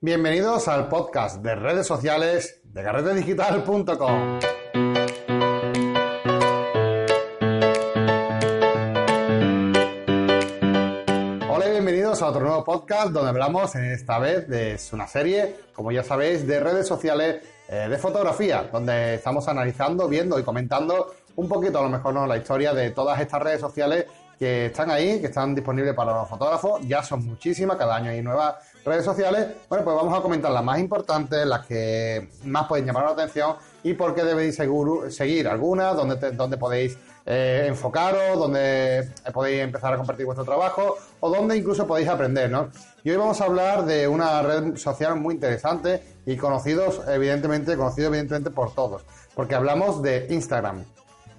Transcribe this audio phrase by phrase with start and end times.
[0.00, 4.38] Bienvenidos al podcast de redes sociales de carretedigital.com.
[11.50, 15.90] Hola y bienvenidos a otro nuevo podcast donde hablamos esta vez de una serie, como
[15.90, 21.48] ya sabéis, de redes sociales eh, de fotografía, donde estamos analizando, viendo y comentando un
[21.48, 24.06] poquito a lo mejor no la historia de todas estas redes sociales
[24.38, 26.80] que están ahí, que están disponibles para los fotógrafos.
[26.86, 28.54] Ya son muchísimas, cada año hay nuevas
[28.88, 29.46] redes sociales.
[29.68, 33.56] Bueno, pues vamos a comentar las más importantes, las que más pueden llamar la atención
[33.82, 36.96] y por qué debéis seguir algunas, donde, donde podéis
[37.30, 42.70] eh, enfocaros, donde podéis empezar a compartir vuestro trabajo o donde incluso podéis aprender, ¿no?
[43.04, 48.08] Y hoy vamos a hablar de una red social muy interesante y conocidos, evidentemente, conocido
[48.08, 50.84] evidentemente por todos, porque hablamos de Instagram.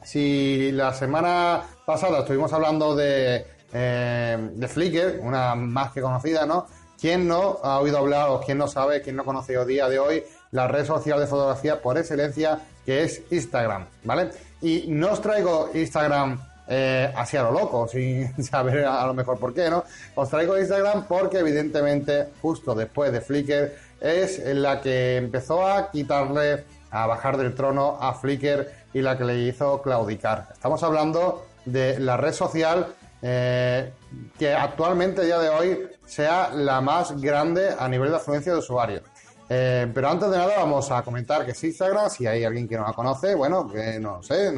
[0.03, 6.67] Si la semana pasada estuvimos hablando de, eh, de Flickr, una más que conocida, ¿no?
[6.99, 9.99] ¿Quién no ha oído hablar o quién no sabe, quién no conoce hoy día de
[9.99, 14.31] hoy la red social de fotografía por excelencia que es Instagram, ¿vale?
[14.61, 19.39] Y no os traigo Instagram eh, así a lo loco, sin saber a lo mejor
[19.39, 19.86] por qué, ¿no?
[20.16, 26.66] Os traigo Instagram porque evidentemente justo después de Flickr es la que empezó a quitarle,
[26.92, 30.50] a bajar del trono a Flickr y la que le hizo claudicar.
[30.52, 32.88] Estamos hablando de la red social
[33.22, 33.92] eh,
[34.38, 38.59] que actualmente, a día de hoy, sea la más grande a nivel de afluencia de
[38.59, 39.03] usuarios.
[39.52, 42.78] Eh, pero antes de nada vamos a comentar que es Instagram, si hay alguien que
[42.78, 44.53] no la conoce, bueno, que no sé,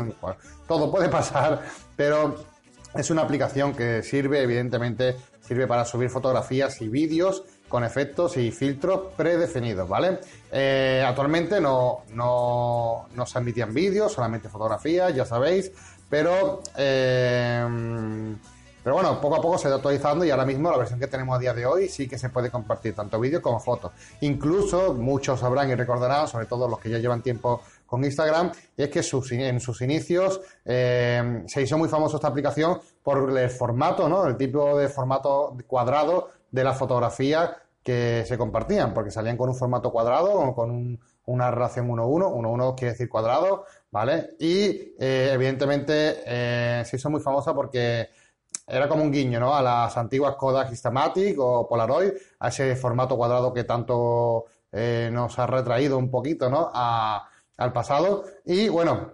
[0.68, 1.62] todo puede pasar,
[1.96, 2.36] pero
[2.94, 8.52] es una aplicación que sirve, evidentemente, sirve para subir fotografías y vídeos con efectos y
[8.52, 10.20] filtros predefinidos, ¿vale?
[10.52, 15.72] Eh, actualmente no, no, no se emitían vídeos, solamente fotografías, ya sabéis,
[16.12, 18.36] pero, eh,
[18.84, 21.38] pero bueno, poco a poco se va actualizando y ahora mismo la versión que tenemos
[21.38, 23.94] a día de hoy sí que se puede compartir tanto vídeos como fotos.
[24.20, 28.90] Incluso muchos sabrán y recordarán, sobre todo los que ya llevan tiempo con Instagram, es
[28.90, 34.28] que en sus inicios eh, se hizo muy famoso esta aplicación por el formato, ¿no?
[34.28, 39.56] El tipo de formato cuadrado de la fotografía que se compartían, porque salían con un
[39.56, 44.36] formato cuadrado o con una relación 1-1, 1-1 quiere decir cuadrado, ¿vale?
[44.40, 48.10] Y eh, evidentemente eh, se hizo muy famosa porque
[48.66, 49.54] era como un guiño, ¿no?
[49.54, 55.38] A las antiguas Kodak Instamatic o Polaroid, a ese formato cuadrado que tanto eh, nos
[55.40, 56.72] ha retraído un poquito, ¿no?
[56.74, 58.24] al pasado.
[58.46, 59.14] Y bueno,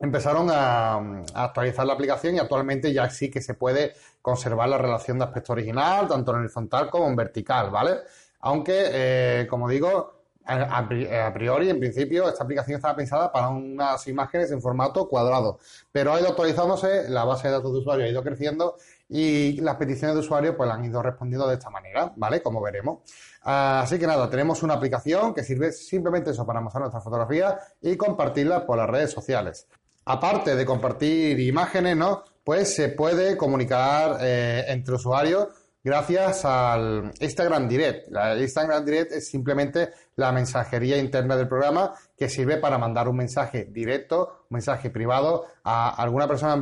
[0.00, 5.18] empezaron a, actualizar la aplicación y actualmente ya sí que se puede conservar la relación
[5.18, 8.00] de aspecto original, tanto en horizontal como en vertical, ¿vale?
[8.40, 10.15] Aunque, como digo,
[10.46, 15.58] a, priori, en principio, esta aplicación estaba pensada para unas imágenes en formato cuadrado,
[15.90, 18.76] pero ha ido actualizándose, la base de datos de usuario ha ido creciendo
[19.08, 22.42] y las peticiones de usuario pues han ido respondiendo de esta manera, ¿vale?
[22.42, 23.00] Como veremos.
[23.42, 27.96] Así que nada, tenemos una aplicación que sirve simplemente eso para mostrar nuestras fotografías y
[27.96, 29.66] compartirlas por las redes sociales.
[30.04, 32.22] Aparte de compartir imágenes, ¿no?
[32.44, 35.48] Pues se puede comunicar eh, entre usuarios
[35.86, 38.08] gracias al Instagram Direct.
[38.12, 43.16] El Instagram Direct es simplemente la mensajería interna del programa que sirve para mandar un
[43.16, 46.54] mensaje directo, un mensaje privado a alguna persona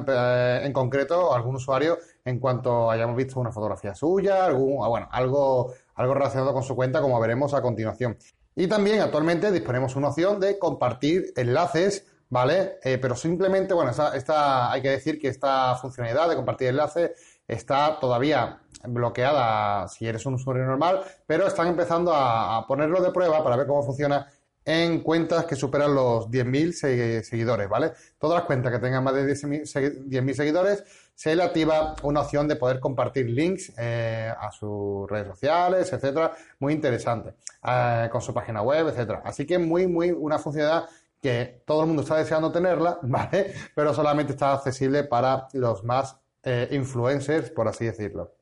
[0.62, 5.08] en, eh, concreto o algún usuario en cuanto hayamos visto una fotografía suya, algún, bueno,
[5.10, 8.18] algo, algo relacionado con su cuenta, como veremos a continuación.
[8.54, 12.78] Y también actualmente disponemos una opción de compartir enlaces ¿vale?
[12.82, 17.12] Eh, pero simplemente, bueno, esta, hay que decir que esta funcionalidad de compartir enlaces
[17.46, 23.42] está todavía bloqueada si eres un usuario normal, pero están empezando a, ponerlo de prueba
[23.42, 24.26] para ver cómo funciona
[24.64, 27.92] en cuentas que superan los 10.000 seguidores, ¿vale?
[28.18, 30.84] Todas las cuentas que tengan más de 10.000 seguidores,
[31.14, 36.32] se le activa una opción de poder compartir links eh, a sus redes sociales, etcétera,
[36.58, 39.22] muy interesante, eh, con su página web, etcétera.
[39.24, 40.88] Así que muy, muy una funcionalidad
[41.22, 43.54] que todo el mundo está deseando tenerla, ¿vale?
[43.74, 48.34] Pero solamente está accesible para los más eh, influencers, por así decirlo.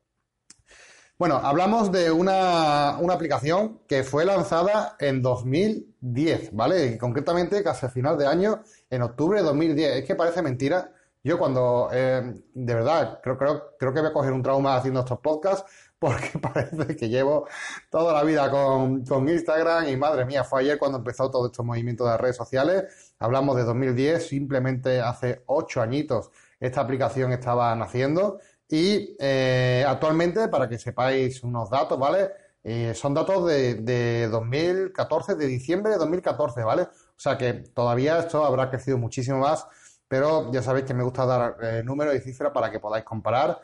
[1.17, 6.87] Bueno, hablamos de una, aplicación que fue lanzada en 2010, ¿vale?
[6.87, 9.97] Y concretamente casi a final de año, en octubre de 2010.
[9.97, 10.91] Es que parece mentira.
[11.23, 15.01] Yo cuando, eh, de verdad, creo, creo, creo que voy a coger un trauma haciendo
[15.01, 17.47] estos podcasts porque parece que llevo
[17.89, 21.63] toda la vida con, con, Instagram y madre mía, fue ayer cuando empezó todo este
[21.63, 23.13] movimiento de redes sociales.
[23.19, 26.31] Hablamos de 2010, simplemente hace ocho añitos
[26.63, 28.39] esta aplicación estaba naciendo
[28.73, 32.31] y eh, actualmente, para que sepáis unos datos, ¿vale?
[32.63, 36.81] Eh, son datos de, de 2014, de diciembre de 2014, ¿vale?
[36.81, 39.67] O sea que todavía esto habrá crecido muchísimo más,
[40.07, 43.61] pero ya sabéis que me gusta dar eh, números y cifras para que podáis comparar.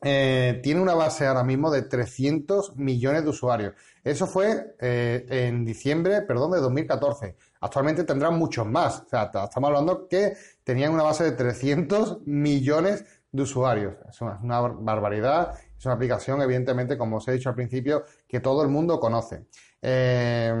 [0.00, 3.74] tiene una base ahora mismo de 300 millones de usuarios.
[4.04, 7.36] Eso fue en diciembre, perdón, de 2014.
[7.60, 9.00] Actualmente tendrán muchos más.
[9.00, 13.94] O sea, estamos hablando que tenían una base de 300 millones de usuarios.
[14.08, 15.54] Es una, barbaridad.
[15.78, 19.46] Es una aplicación, evidentemente, como os he dicho al principio, que todo el mundo conoce.
[19.82, 20.52] Eh,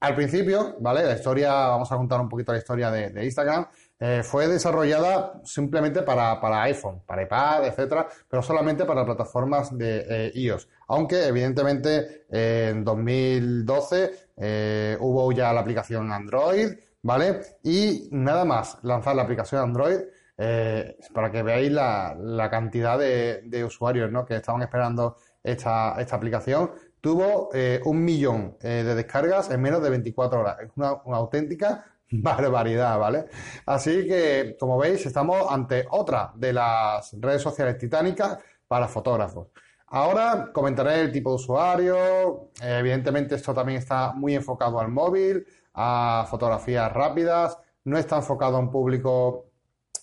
[0.00, 1.04] al principio, ¿vale?
[1.04, 3.66] La historia, vamos a contar un poquito la historia de Instagram.
[4.02, 10.06] Eh, fue desarrollada simplemente para, para, iPhone, para iPad, etcétera, pero solamente para plataformas de
[10.08, 10.68] eh, iOS.
[10.88, 17.40] Aunque, evidentemente, en 2012 eh, hubo ya la aplicación Android, ¿vale?
[17.62, 19.98] Y nada más lanzar la aplicación Android,
[21.12, 24.24] para que veáis la, cantidad de, usuarios ¿no?
[24.24, 26.70] que estaban esperando esta, aplicación,
[27.00, 27.50] tuvo
[27.84, 30.56] un millón de descargas en menos de 24 horas.
[30.60, 33.26] Es una, una auténtica barbaridad, ¿vale?
[33.66, 39.48] Así que, como veis, estamos ante otra de las redes sociales titánicas para fotógrafos.
[39.92, 42.50] Ahora comentaré el tipo de usuario.
[42.62, 45.44] evidentemente, esto también está muy enfocado al móvil,
[45.74, 47.58] a fotografías rápidas.
[47.84, 49.49] No está enfocado a un público,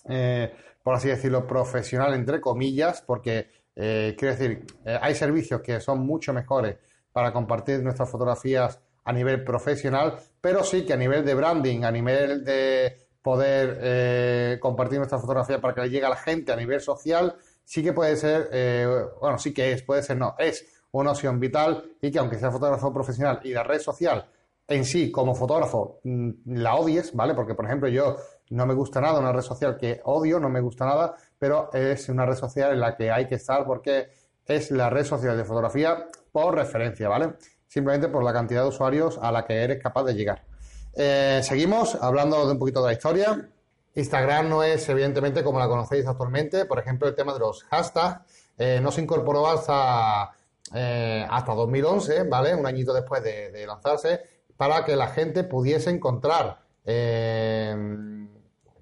[0.09, 0.54] eh,
[0.88, 6.00] por así decirlo, profesional, entre comillas, porque, eh, quiero decir, eh, hay servicios que son
[6.00, 6.77] mucho mejores
[7.12, 11.92] para compartir nuestras fotografías a nivel profesional, pero sí que a nivel de branding, a
[11.92, 16.56] nivel de poder eh, compartir nuestra fotografía para que le llegue a la gente a
[16.56, 21.12] nivel social, sí que puede ser, bueno, sí que es, puede ser no, es una
[21.12, 24.25] opción vital y que aunque sea fotógrafo profesional y la red social
[24.68, 27.33] en sí como fotógrafo mm, la odies, ¿vale?
[27.33, 28.18] Porque, por ejemplo, yo
[28.50, 32.10] no me gusta nada una red social que odio, no me gusta nada, pero es
[32.10, 34.10] una red social en la que hay que estar porque
[34.46, 37.34] es la red social de fotografía por referencia, ¿vale?
[37.68, 40.44] simplemente por la cantidad de usuarios a la que eres capaz de llegar.
[40.96, 43.50] Eh, seguimos hablando de un poquito de la historia.
[43.94, 46.66] Instagram no es evidentemente como la conocéis actualmente.
[46.66, 48.22] Por ejemplo, el tema de los hashtags
[48.58, 50.32] eh, no se incorporó hasta,
[50.74, 52.56] eh, hasta 2011, ¿vale?
[52.56, 54.22] Un añito después de, lanzarse,
[54.56, 56.60] para que la gente pudiese encontrar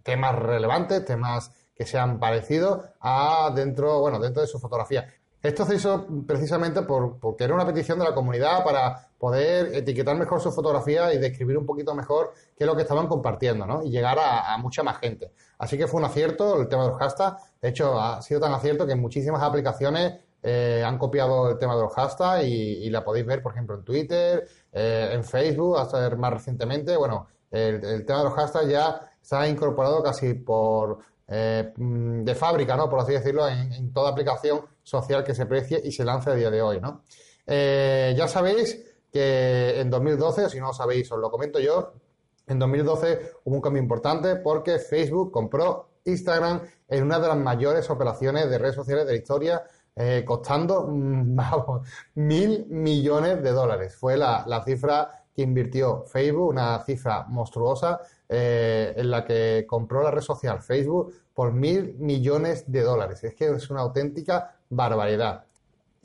[0.06, 5.08] temas relevantes, temas que sean parecidos a dentro, bueno, dentro de su fotografía.
[5.42, 10.16] Esto se hizo precisamente por, porque era una petición de la comunidad para poder etiquetar
[10.16, 13.84] mejor su fotografía y describir un poquito mejor qué es lo que estaban compartiendo, ¿no?
[13.84, 15.32] Y llegar a, mucha más gente.
[15.58, 17.44] Así que fue un acierto el tema de los hashtags.
[17.62, 21.82] De hecho, ha sido tan acierto que muchísimas aplicaciones eh, han copiado el tema de
[21.82, 26.34] los hashtags y, la podéis ver, por ejemplo, en Twitter, eh, en Facebook, hasta más
[26.34, 26.96] recientemente.
[26.96, 29.00] Bueno, el, el tema de los hashtags ya
[29.34, 32.90] ha incorporado casi por eh, mm, de fábrica, ¿no?
[32.90, 36.52] Por así decirlo, en, toda aplicación social que se precie y se lance a día
[36.52, 37.04] de hoy, ¿no?
[37.48, 38.80] Eh, ya sabéis
[39.12, 41.94] que en 2012, si no lo sabéis, os lo comento yo,
[42.48, 47.90] en 2012 hubo un cambio importante porque Facebook compró Instagram en una de las mayores
[47.90, 49.64] operaciones de redes sociales de la historia,
[49.96, 51.38] eh, costando mm,
[52.16, 53.96] mil millones de dólares.
[53.96, 58.00] Fue la, la cifra que invirtió Facebook, una cifra monstruosa
[58.30, 63.24] eh, en la que compró la red social Facebook por mil millones de dólares.
[63.24, 65.46] Es que es una auténtica barbaridad.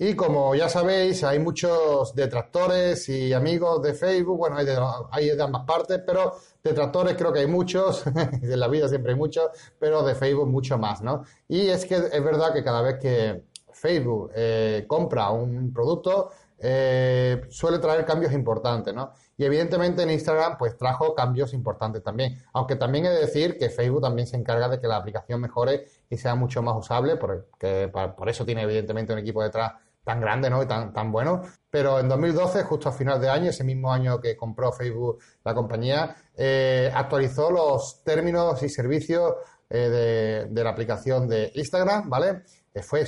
[0.02, 4.78] Y como ya sabéis, hay muchos detractores y amigos de Facebook, bueno, hay de,
[5.10, 9.18] hay de ambas partes, pero detractores creo que hay muchos, en la vida siempre hay
[9.18, 11.24] muchos, pero de Facebook mucho más, ¿no?
[11.48, 13.42] Y es que es verdad que cada vez que
[13.74, 19.12] Facebook eh, compra un producto, eh, suele traer cambios importantes, ¿no?
[19.40, 22.42] Y evidentemente en Instagram pues trajo cambios importantes también.
[22.52, 25.86] Aunque también he de decir que Facebook también se encarga de que la aplicación mejore
[26.10, 29.72] y sea mucho más usable, porque por eso tiene evidentemente un equipo detrás
[30.04, 30.62] tan grande ¿no?
[30.62, 31.40] y tan, tan bueno.
[31.70, 35.54] Pero en 2012, justo a final de año, ese mismo año que compró Facebook la
[35.54, 39.36] compañía, eh, actualizó los términos y servicios
[39.78, 42.42] de, de, la aplicación de Instagram, ¿vale?
[42.82, 43.04] fue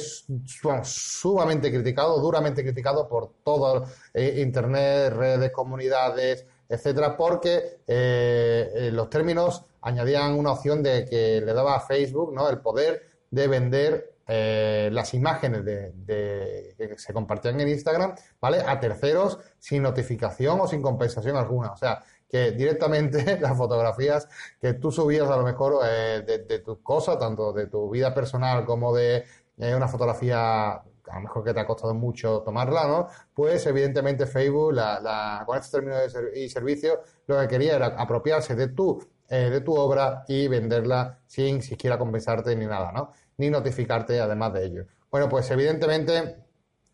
[0.82, 9.08] sumamente criticado, duramente criticado por todo eh, Internet, redes, comunidades, etcétera, porque eh, eh, los
[9.08, 12.48] términos añadían una opción de que le daba a Facebook ¿no?
[12.48, 18.62] el poder de vender las imágenes de, que se compartían en Instagram, ¿vale?
[18.66, 21.72] A terceros sin notificación o sin compensación alguna.
[21.72, 22.02] O sea,
[22.32, 24.26] que directamente las fotografías
[24.58, 28.64] que tú subías a lo mejor de, de tus cosas, tanto de tu vida personal
[28.64, 29.24] como de
[29.58, 30.70] es una fotografía
[31.12, 33.08] a lo mejor que te ha costado mucho tomarla, ¿no?
[33.34, 36.00] Pues evidentemente Facebook, la, con estos términos
[36.34, 41.20] y servicios, lo que quería era apropiarse de tu, eh, de tu obra y venderla
[41.26, 43.12] sin siquiera compensarte ni nada, ¿no?
[43.36, 44.86] Ni notificarte además de ello.
[45.10, 46.36] Bueno, pues evidentemente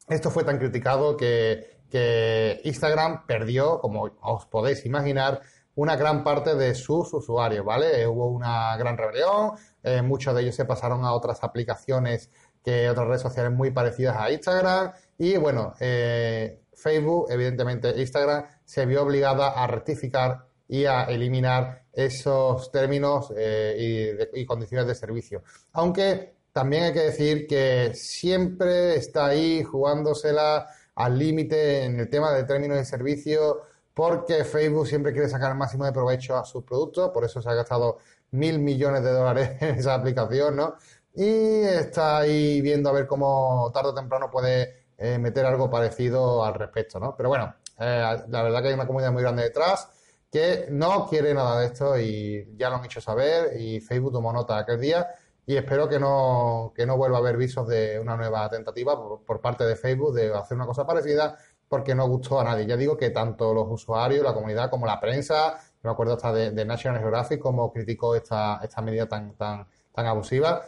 [0.08, 5.40] esto fue tan criticado que, que Instagram perdió, como os podéis imaginar,
[5.78, 8.04] una gran parte de sus usuarios, ¿vale?
[8.06, 9.52] hubo una gran rebelión,
[9.82, 12.30] eh, muchos de ellos se pasaron a otras aplicaciones
[12.64, 14.92] que otras redes sociales muy parecidas a Instagram.
[15.18, 22.70] Y bueno, eh, Facebook, evidentemente Instagram, se vio obligada a rectificar y a eliminar esos
[22.72, 25.44] términos eh, y, y, condiciones de servicio.
[25.72, 30.66] Aunque también hay que decir que siempre está ahí jugándosela
[30.98, 33.62] al límite en el tema de términos de servicio
[33.94, 37.48] porque Facebook siempre quiere sacar el máximo de provecho a sus productos, por eso se
[37.48, 37.98] ha gastado
[38.32, 40.74] mil millones de dólares en esa aplicación, ¿no?
[41.14, 46.44] Y está ahí viendo a ver cómo tarde o temprano puede eh, meter algo parecido
[46.44, 47.14] al respecto, ¿no?
[47.16, 49.88] Pero bueno, eh, la verdad que hay una comunidad muy grande detrás
[50.30, 54.32] que no quiere nada de esto y ya lo han hecho saber y Facebook tomó
[54.32, 55.08] nota aquel día
[55.48, 59.40] y espero que no, que no vuelva a haber visos de una nueva tentativa por,
[59.40, 62.66] parte de Facebook de hacer una cosa parecida porque no gustó a nadie.
[62.66, 66.64] Ya digo que tanto los usuarios, la comunidad, como la prensa, me acuerdo hasta de,
[66.66, 70.60] National Geographic, como criticó esta, esta medida tan, tan, tan abusiva.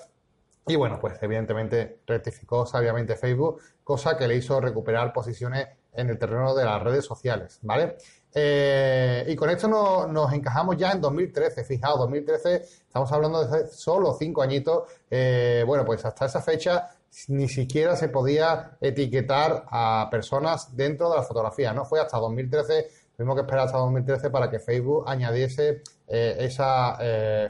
[0.67, 6.19] Y bueno, pues evidentemente rectificó sabiamente Facebook, cosa que le hizo recuperar posiciones en el
[6.19, 7.97] terreno de las redes sociales, ¿vale?
[8.33, 11.65] Eh, y con esto nos encajamos ya en 2013.
[11.65, 14.85] Fijaos, 2013, estamos hablando de solo cinco añitos.
[15.11, 16.91] Eh, bueno, pues hasta esa fecha
[17.29, 21.85] ni siquiera se podía etiquetar a personas dentro de la fotografía, ¿no?
[21.85, 26.99] Fue hasta 2013, tuvimos que esperar hasta 2013 para que Facebook añadiese eh, esa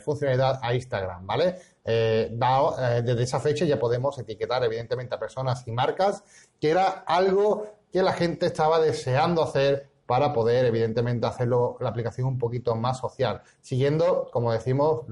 [0.03, 1.57] funcionalidad a Instagram, ¿vale?
[1.85, 6.23] Desde esa fecha ya podemos etiquetar evidentemente a personas y marcas,
[6.59, 12.27] que era algo que la gente estaba deseando hacer para poder, evidentemente, hacerlo la aplicación
[12.27, 15.05] un poquito más social, siguiendo, como decimos,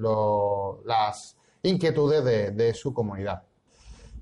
[0.85, 3.43] las inquietudes de su comunidad.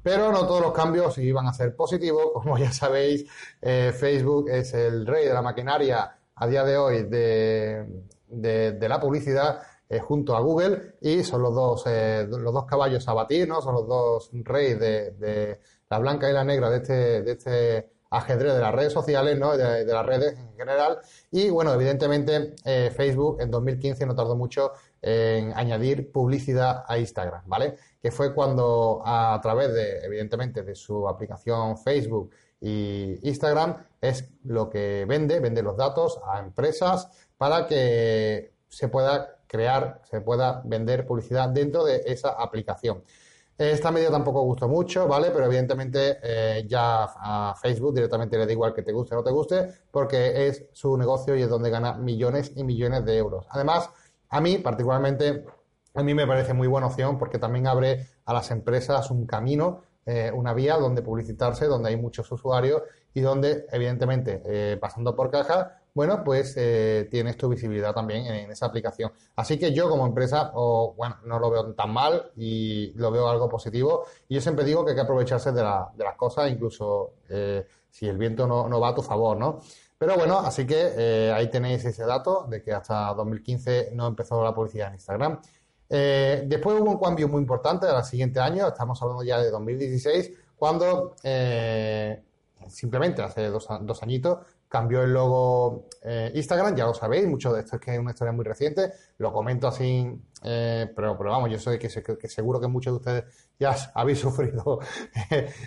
[0.07, 2.31] Pero no todos los cambios iban a ser positivos.
[2.33, 3.29] Como ya sabéis,
[3.61, 9.01] eh, Facebook es el rey de la maquinaria a día de hoy de, de, la
[9.01, 13.49] publicidad eh, junto a Google y son los dos, eh, los dos caballos a batir,
[13.49, 13.61] ¿no?
[13.61, 15.61] Son los dos reyes de, de,
[15.91, 19.57] la blanca y la negra de este, de este ajedrez de las redes sociales, ¿no?
[19.57, 20.99] De, las redes en general.
[21.31, 22.55] Y bueno, evidentemente
[22.91, 24.73] Facebook en 2015 no tardó mucho
[25.03, 27.77] en añadir publicidad a Instagram, ¿vale?
[28.01, 34.71] Que fue cuando a través de, evidentemente, de su aplicación Facebook y Instagram es lo
[34.71, 41.07] que vende, vende los datos a empresas para que se pueda crear, se pueda vender
[41.07, 43.05] publicidad dentro de esa aplicación.
[43.59, 45.31] Esta medida tampoco gustó mucho, ¿vale?
[45.31, 49.25] Pero evidentemente eh, ya a Facebook directamente le da igual que te guste o no
[49.25, 53.47] te guste, porque es su negocio y es donde gana millones y millones de euros.
[53.49, 53.89] Además,
[54.29, 55.47] a mí, particularmente,
[55.95, 59.85] a mí me parece muy buena opción porque también abre a las empresas un camino,
[60.05, 62.83] eh, una vía donde publicitarse, donde hay muchos usuarios
[63.15, 68.51] y donde, evidentemente, eh, pasando por caja, bueno, pues eh, tienes tu visibilidad también en,
[68.51, 69.11] esa aplicación.
[69.35, 73.49] Así que yo como empresa, bueno, no lo veo tan mal y lo veo algo
[73.49, 74.05] positivo.
[74.29, 77.15] Y yo siempre digo que hay que aprovecharse de, las cosas, incluso
[77.91, 79.61] si el viento no, va a tu favor, ¿no?
[79.97, 84.45] Pero bueno, así que eh, ahí tenéis ese dato de que hasta 2015 no empezó
[84.45, 85.41] la publicidad en Instagram.
[85.89, 90.31] Eh, después hubo un cambio muy importante al siguiente año, estamos hablando ya de 2016,
[90.57, 92.23] cuando eh,
[92.69, 94.41] simplemente hace dos, dos añitos
[94.77, 98.11] cambió el logo eh, Instagram, ya lo sabéis, mucho de esto es que es una
[98.11, 100.07] historia muy reciente, lo comento así,
[100.43, 103.25] eh, pero, pero vamos, yo sé que, que, seguro que muchos de ustedes
[103.59, 104.81] ya habéis sufrido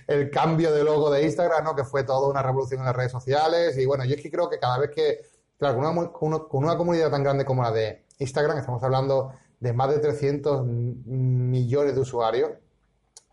[0.07, 1.75] el cambio de logo de Instagram, ¿no?
[1.75, 4.47] que fue toda una revolución en las redes sociales, y bueno, yo es que creo
[4.47, 5.21] que cada vez que,
[5.57, 9.73] claro, con una, con una comunidad tan grande como la de Instagram, estamos hablando de
[9.73, 12.51] más de 300 millones de usuarios,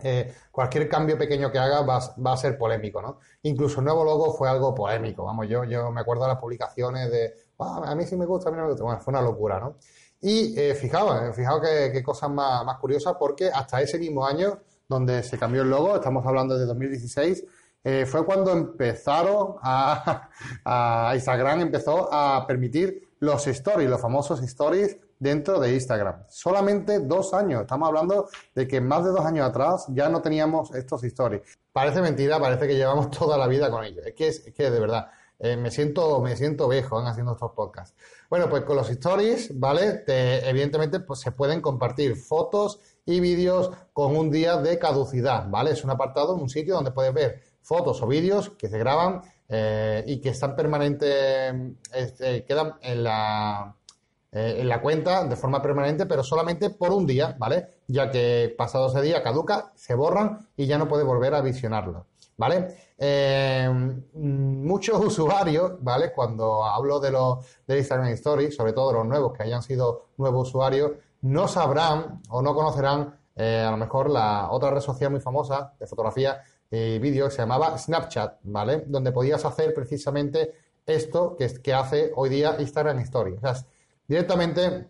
[0.03, 3.19] eh, cualquier cambio pequeño que haga va, a ser polémico, ¿no?
[3.43, 7.11] Incluso el nuevo logo fue algo polémico, vamos, yo, yo me acuerdo de las publicaciones
[7.11, 9.23] de, ah, a mí sí me gusta, a mí no me gusta, bueno, fue una
[9.23, 9.76] locura, ¿no?
[10.21, 14.61] Y eh, fijaos, eh, fijaos qué, cosas más, más curiosas, porque hasta ese mismo año,
[14.88, 17.45] donde se cambió el logo, estamos hablando de 2016,
[17.85, 20.29] eh, fue cuando empezaron a,
[20.65, 26.25] a, Instagram empezó a permitir los stories, los famosos stories dentro de Instagram.
[26.28, 27.62] Solamente dos años.
[27.62, 31.42] Estamos hablando de que más de dos años atrás ya no teníamos estos stories.
[31.73, 34.06] Parece mentira, parece que llevamos toda la vida con ellos.
[34.06, 35.08] Es que, es, que de verdad,
[35.38, 37.94] eh, me siento, me siento viejo haciendo estos podcasts.
[38.30, 40.04] Bueno, pues con los stories, ¿vale?
[40.06, 45.70] evidentemente, pues se pueden compartir fotos y vídeos con un día de caducidad, ¿vale?
[45.70, 50.02] Es un apartado, un sitio donde puedes ver fotos o vídeos que se graban eh,
[50.06, 51.54] y que están permanentes,
[51.92, 53.76] este, quedan en la,
[54.33, 57.68] eh, en la cuenta de forma permanente, pero solamente por un día, ¿vale?
[57.87, 62.06] Ya que pasado ese día caduca, se borran y ya no puede volver a visionarlo,
[62.37, 62.76] ¿vale?
[62.99, 63.71] Eh,
[64.14, 66.12] muchos usuarios, ¿vale?
[66.12, 70.49] Cuando hablo de los de Instagram Stories, sobre todo los nuevos que hayan sido nuevos
[70.49, 70.92] usuarios,
[71.23, 75.73] no sabrán o no conocerán eh, a lo mejor la otra red social muy famosa
[75.78, 78.85] de fotografía y vídeo que se llamaba Snapchat, ¿vale?
[78.87, 80.52] Donde podías hacer precisamente
[80.85, 83.38] esto que, que hace hoy día Instagram Stories.
[83.38, 83.54] O sea,
[84.08, 84.86] directamente,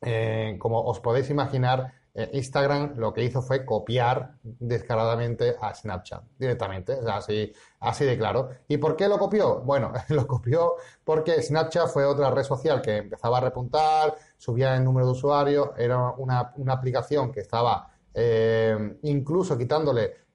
[0.00, 6.24] eh, como os podéis imaginar, eh, Instagram lo que hizo fue copiar descaradamente a Snapchat
[6.36, 8.50] directamente, o sea, así, así de claro.
[8.66, 9.60] ¿Y por qué lo copió?
[9.60, 14.84] Bueno, lo copió porque Snapchat fue otra red social que empezaba a repuntar, subía el
[14.84, 20.28] número de usuarios, era una, aplicación que estaba eh, incluso quitándole,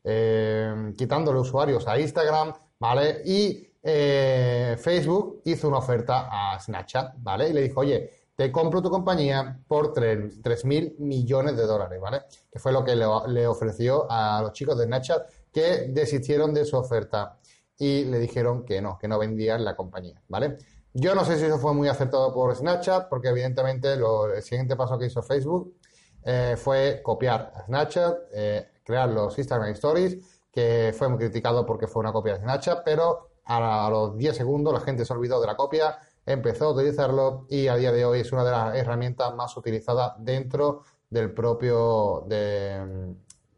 [0.98, 3.22] quitándole usuarios a Instagram, ¿vale?
[3.26, 7.50] Y Facebook hizo una oferta a Snapchat, ¿vale?
[7.50, 12.24] Y le dijo, oye, te compro tu compañía por 3 mil millones de dólares, ¿vale?
[12.52, 16.78] Que fue lo que le, ofreció a los chicos de Snapchat que desistieron de su
[16.78, 17.38] oferta
[17.78, 20.58] y le dijeron que no, que no vendían la compañía, ¿vale?
[20.94, 24.98] Yo no sé si eso fue muy acertado por Snapchat, porque evidentemente el siguiente paso
[24.98, 25.76] que hizo Facebook
[26.24, 31.88] eh, fue copiar a Snapchat, eh, crear los Instagram Stories, que fue muy criticado porque
[31.88, 35.42] fue una copia de Snapchat, pero a, a los 10 segundos la gente se olvidó
[35.42, 38.76] de la copia empezó a utilizarlo y a día de hoy es una de las
[38.76, 42.26] herramientas más utilizadas dentro del propio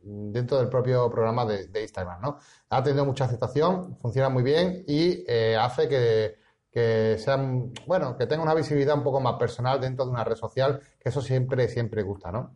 [0.06, 2.38] dentro del propio programa de, Instagram, ¿no?
[2.70, 6.36] Ha tenido mucha aceptación, funciona muy bien y eh, hace que,
[6.72, 7.18] que
[7.88, 11.10] bueno, que tenga una visibilidad un poco más personal dentro de una red social, que
[11.10, 12.56] eso siempre, siempre gusta, ¿no?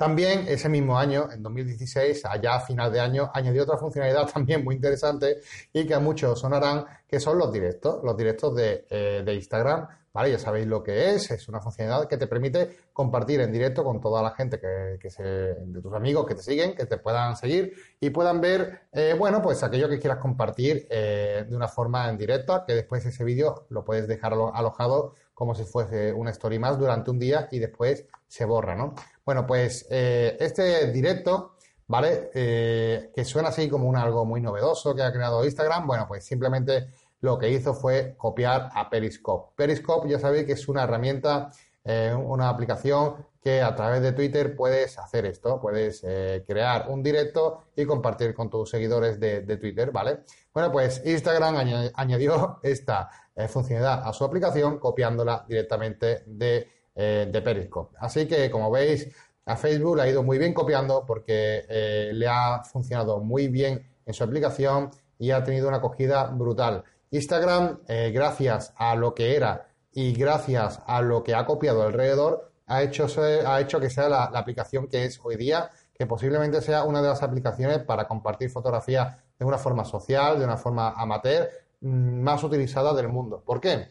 [0.00, 4.64] También ese mismo año, en 2016, allá a final de año, añadió otra funcionalidad también
[4.64, 5.40] muy interesante
[5.74, 9.86] y que a muchos sonarán, que son los directos, los directos de, eh, de Instagram.
[10.12, 10.32] ¿Vale?
[10.32, 14.00] Ya sabéis lo que es, es una funcionalidad que te permite compartir en directo con
[14.00, 17.74] toda la gente que, se, de tus amigos que te siguen, que te puedan seguir
[18.00, 22.18] y puedan ver, eh, bueno, pues aquello que quieras compartir eh, de una forma en
[22.18, 26.78] directa, que después ese vídeo lo puedes dejar alojado como si fuese una story más
[26.78, 28.94] durante un día y después se borra, ¿no?
[29.24, 31.54] Bueno, pues eh, este directo,
[31.86, 32.30] ¿vale?
[32.34, 36.24] Eh, que suena así como un algo muy novedoso que ha creado Instagram, bueno, pues
[36.24, 36.88] simplemente
[37.22, 39.54] lo que hizo fue copiar a Periscope.
[39.56, 41.50] Periscope ya sabéis que es una herramienta,
[41.84, 46.02] eh, una aplicación que a través de Twitter puedes hacer esto, puedes
[46.46, 50.24] crear un directo y compartir con tus seguidores de, Twitter, ¿vale?
[50.52, 53.08] Bueno, pues Instagram añadió esta
[53.48, 56.68] funcionalidad a su aplicación copiándola directamente de
[57.02, 57.96] eh, de Periscope.
[58.00, 59.08] Así que, como veis,
[59.46, 63.88] a Facebook le ha ido muy bien copiando porque eh, le ha funcionado muy bien
[64.04, 66.82] en su aplicación y ha tenido una acogida brutal.
[67.10, 72.50] Instagram, eh, gracias a lo que era y gracias a lo que ha copiado alrededor,
[72.66, 73.06] ha hecho,
[73.46, 77.08] ha hecho que sea la, aplicación que es hoy día, que posiblemente sea una de
[77.08, 81.48] las aplicaciones para compartir fotografías de una forma social, de una forma amateur,
[81.80, 83.42] mm, más utilizada del mundo.
[83.44, 83.88] ¿Por qué?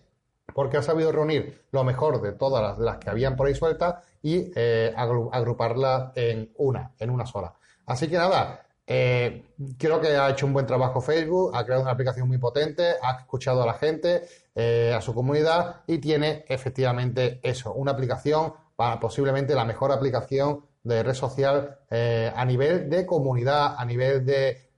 [0.53, 4.51] porque ha sabido reunir lo mejor de todas las, que habían por ahí sueltas y
[4.55, 7.53] eh, agruparlas en una, en una sola.
[7.85, 9.45] Así que nada, eh,
[9.77, 13.19] creo que ha hecho un buen trabajo Facebook, ha creado una aplicación muy potente, ha
[13.19, 14.27] escuchado a la gente,
[14.61, 20.65] eh, a su comunidad y tiene efectivamente eso, una aplicación para posiblemente la mejor aplicación
[20.83, 24.69] de red social a nivel de comunidad, a nivel de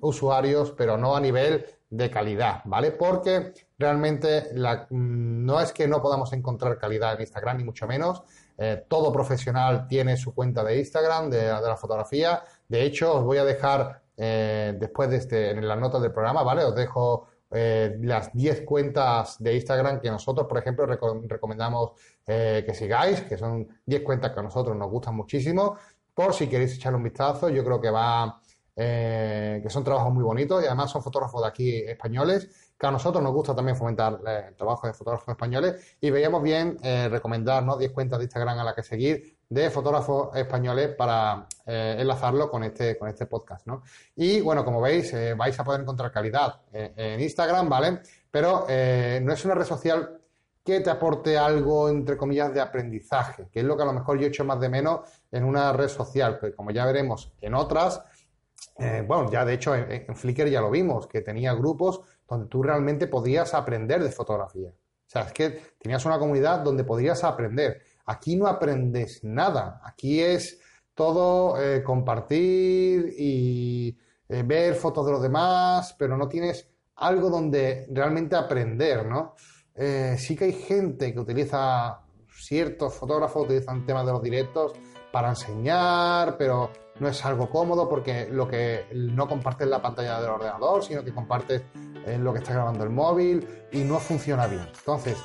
[0.00, 2.92] usuarios, pero no a nivel de calidad, ¿vale?
[2.92, 8.22] Porque realmente mm, no es que no podamos encontrar calidad en Instagram, ni mucho menos.
[8.58, 12.42] Eh, todo profesional tiene su cuenta de Instagram, de, la fotografía.
[12.68, 16.42] De hecho, os voy a dejar eh, después de este, en las notas del programa,
[16.42, 16.64] ¿vale?
[16.64, 21.92] Os dejo eh, las 10 cuentas de Instagram que nosotros, por ejemplo, recomendamos
[22.26, 25.78] que sigáis, que son 10 cuentas que a nosotros nos gustan muchísimo.
[26.12, 28.38] Por si queréis echarle un vistazo, yo creo que va
[28.80, 32.90] eh, que son trabajos muy bonitos y además son fotógrafos de aquí españoles, que a
[32.90, 37.08] nosotros nos gusta también fomentar eh, el trabajo de fotógrafos españoles y veíamos bien eh,
[37.08, 42.64] recomendarnos 10 cuentas de Instagram a las que seguir de fotógrafos españoles para enlazarlo con
[42.64, 43.82] este, con este podcast, ¿no?
[44.14, 48.00] Y bueno, como veis, vais a poder encontrar calidad en Instagram, ¿vale?
[48.30, 50.18] Pero no es una red social
[50.68, 54.18] que te aporte algo, entre comillas, de aprendizaje, que es lo que a lo mejor
[54.18, 55.00] yo he hecho más de menos
[55.32, 58.02] en una red social, que como ya veremos en otras,
[58.78, 62.62] eh, bueno, ya de hecho en, Flickr ya lo vimos, que tenía grupos donde tú
[62.62, 64.68] realmente podías aprender de fotografía.
[64.70, 67.80] O sea, es que tenías una comunidad donde podías aprender.
[68.06, 69.80] Aquí no aprendes nada.
[69.84, 70.60] Aquí es
[70.94, 73.96] todo eh, compartir y
[74.28, 79.34] eh, ver fotos de los demás, pero no tienes algo donde realmente aprender, ¿no?
[80.16, 84.72] sí que hay gente que utiliza, ciertos fotógrafos utilizan temas de los directos
[85.12, 90.30] para enseñar, pero no es algo cómodo porque lo que no compartes la pantalla del
[90.30, 91.62] ordenador, sino que compartes
[92.20, 94.66] lo que está grabando el móvil y no funciona bien.
[94.78, 95.18] Entonces,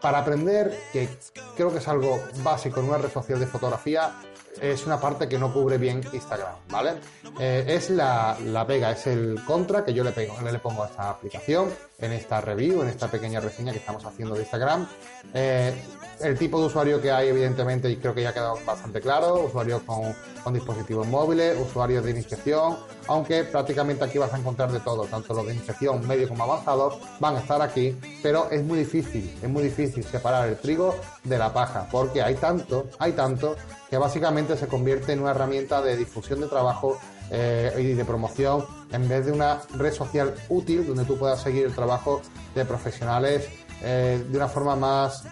[0.00, 1.08] para aprender, que
[1.56, 4.12] creo que es algo básico en una red social de fotografía,
[4.60, 6.94] es una parte que no cubre bien Instagram, ¿vale?
[7.38, 10.86] Eh, es la, la, pega, es el contra que yo le, pego, le pongo a
[10.86, 14.86] esta aplicación, en esta review, en esta pequeña reseña que estamos haciendo de Instagram.
[15.32, 15.74] Eh,
[16.20, 19.44] el tipo de usuario que hay, evidentemente, y creo que ya ha quedado bastante claro,
[19.44, 20.14] usuarios con,
[20.52, 22.76] dispositivos móviles, usuarios de iniciación,
[23.08, 26.98] aunque prácticamente aquí vas a encontrar de todo, tanto los de iniciación medio como avanzados
[27.18, 31.36] van a estar aquí, pero es muy difícil, es muy difícil separar el trigo de
[31.36, 33.56] la paja, porque hay tanto, hay tanto,
[33.90, 36.96] que básicamente se convierte en una herramienta de difusión de trabajo
[37.30, 41.66] eh, y de promoción en vez de una red social útil donde tú puedas seguir
[41.66, 42.22] el trabajo
[42.54, 43.48] de profesionales
[43.82, 45.24] eh, de una forma más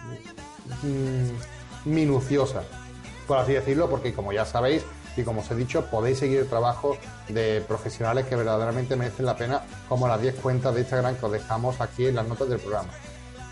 [0.83, 2.63] mm, minuciosa,
[3.27, 4.83] por así decirlo, porque como ya sabéis
[5.17, 6.97] y como os he dicho, podéis seguir el trabajo
[7.29, 11.31] de profesionales que verdaderamente merecen la pena, como las 10 cuentas de Instagram que os
[11.31, 12.89] dejamos aquí en las notas del programa.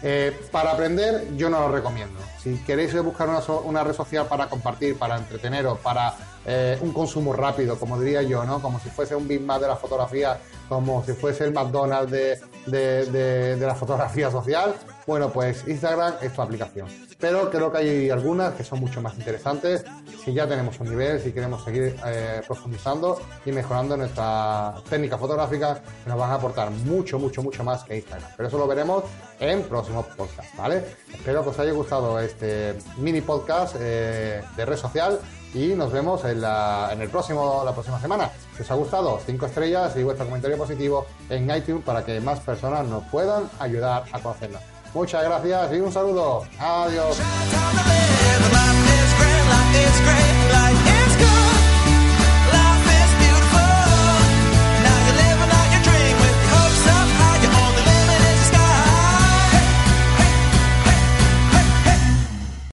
[0.06, 2.20] Eh, para aprender, yo no lo recomiendo.
[2.38, 3.30] Si queréis buscar
[3.64, 6.14] una, red social para compartir, para entreteneros, para
[6.46, 8.62] eh, un consumo rápido, como diría yo, ¿no?
[8.62, 13.06] Como si fuese un Big Mac de la fotografía, como si fuese el McDonald's de,
[13.06, 14.76] de, la fotografía social.
[15.06, 16.88] Bueno, pues Instagram es tu aplicación.
[17.20, 19.86] Pero creo que hay algunas que son mucho más interesantes
[20.24, 25.82] si ya tenemos un nivel, si queremos seguir eh, profundizando y mejorando nuestra técnica fotográfica,
[26.04, 28.30] que nos van a aportar mucho, mucho, mucho más que Instagram.
[28.38, 29.04] Pero eso lo veremos
[29.40, 30.84] en próximos podcasts, ¿vale?
[31.14, 35.20] Espero que os haya gustado este mini podcast eh, de red social
[35.54, 38.32] y nos vemos en, la, el próximo, la próxima semana.
[38.56, 42.40] Si os ha gustado, 5 estrellas y vuestro comentario positivo en iTunes para que más
[42.40, 44.62] personas nos puedan ayudar a conocerla.
[44.94, 46.46] Muchas gracias y un saludo.
[46.60, 47.18] Adiós.